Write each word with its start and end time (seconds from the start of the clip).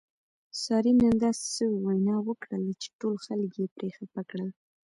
سارې 0.63 0.91
نن 1.01 1.13
داسې 1.23 1.43
سوې 1.57 1.77
وینا 1.87 2.15
وکړله 2.27 2.71
چې 2.81 2.87
ټول 2.99 3.15
خلک 3.25 3.51
یې 3.61 3.65
پرې 3.75 3.89
خپه 3.97 4.21
کړل. 4.29 4.49